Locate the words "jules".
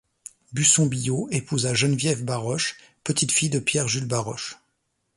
3.87-4.07